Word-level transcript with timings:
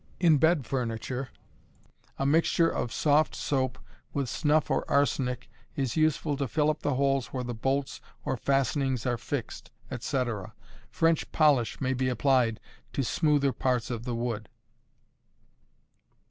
In 0.19 0.39
bed 0.39 0.65
furniture, 0.65 1.29
a 2.17 2.25
mixture 2.25 2.67
of 2.71 2.91
soft 2.91 3.35
soap, 3.35 3.77
with 4.13 4.29
snuff 4.29 4.71
or 4.71 4.83
arsenic, 4.89 5.47
is 5.75 5.95
useful 5.95 6.35
to 6.37 6.47
fill 6.47 6.71
up 6.71 6.81
the 6.81 6.95
holes 6.95 7.27
where 7.27 7.43
the 7.43 7.53
bolts 7.53 8.01
or 8.25 8.35
fastenings 8.35 9.05
are 9.05 9.19
fixed, 9.19 9.69
etc. 9.91 10.55
French 10.89 11.31
polish 11.31 11.79
may 11.79 11.93
be 11.93 12.09
applied 12.09 12.59
to 12.93 13.03
smoother 13.03 13.53
parts 13.53 13.91
of 13.91 14.03
the 14.05 14.15
wood. 14.15 14.49